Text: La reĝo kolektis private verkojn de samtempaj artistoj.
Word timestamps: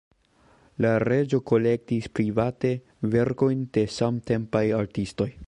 La 0.85 0.93
reĝo 1.03 1.39
kolektis 1.51 2.07
private 2.21 2.73
verkojn 3.17 3.63
de 3.79 3.85
samtempaj 3.99 4.65
artistoj. 4.83 5.31